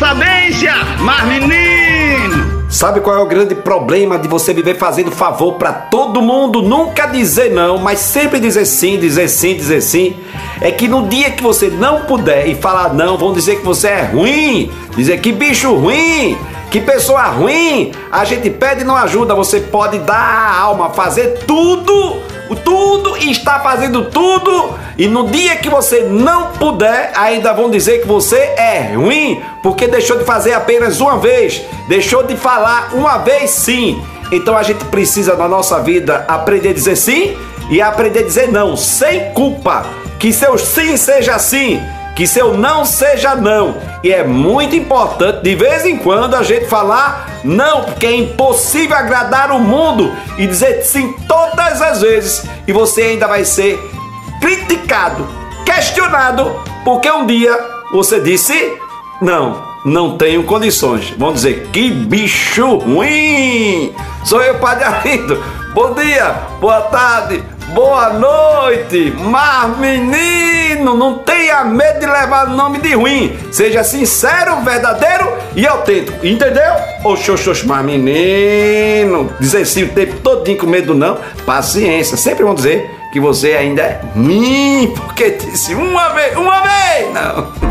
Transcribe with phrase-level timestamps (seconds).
[0.00, 2.64] sabência, mas menino!
[2.70, 6.62] Sabe qual é o grande problema de você viver fazendo favor para todo mundo?
[6.62, 10.16] Nunca dizer não, mas sempre dizer sim, dizer sim, dizer sim.
[10.58, 13.88] É que no dia que você não puder e falar não, vão dizer que você
[13.88, 16.38] é ruim, dizer que bicho ruim,
[16.70, 17.92] que pessoa ruim.
[18.10, 19.34] A gente pede e não ajuda.
[19.34, 22.22] Você pode dar a alma, fazer tudo
[22.56, 24.74] tudo e está fazendo tudo.
[24.96, 29.86] E no dia que você não puder, ainda vão dizer que você é ruim, porque
[29.86, 34.02] deixou de fazer apenas uma vez, deixou de falar uma vez sim.
[34.32, 37.36] Então a gente precisa na nossa vida aprender a dizer sim
[37.70, 39.86] e aprender a dizer não, sem culpa.
[40.18, 41.80] Que seu sim seja sim
[42.20, 43.78] que seu não seja não.
[44.04, 48.94] E é muito importante de vez em quando a gente falar não, porque é impossível
[48.94, 53.80] agradar o mundo e dizer sim todas as vezes e você ainda vai ser
[54.38, 55.26] criticado,
[55.64, 57.58] questionado, porque um dia
[57.90, 58.76] você disse
[59.22, 61.14] não, não tenho condições.
[61.16, 63.94] Vão dizer que bicho ruim.
[64.26, 65.42] Sou eu, Padre Arindo.
[65.72, 69.12] Bom dia, boa tarde, boa noite.
[69.18, 73.36] Mas menino, não tenha medo de levar nome de ruim.
[73.50, 76.24] Seja sincero, verdadeiro e autêntico.
[76.26, 76.72] Entendeu?
[77.04, 79.32] Oxe, oxe, mas menino.
[79.40, 81.18] Dizer sim o tempo todinho com medo não.
[81.46, 82.16] Paciência.
[82.16, 87.69] Sempre vão dizer que você ainda é ruim, porque disse uma vez, uma vez, não.